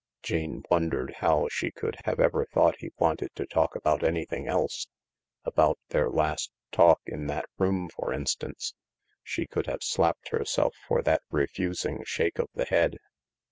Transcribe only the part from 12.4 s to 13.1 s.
the head.